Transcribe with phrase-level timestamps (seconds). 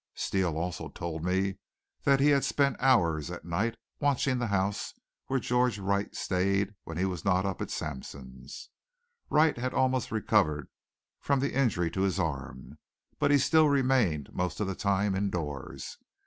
[0.15, 1.57] Steele also told me
[2.05, 4.95] that he had spent hours at night watching the house
[5.27, 8.69] where George Wright stayed when he was not up at Sampson's.
[9.29, 10.69] Wright had almost recovered
[11.19, 12.79] from the injury to his arm,
[13.19, 15.99] but he still remained most of the time indoors.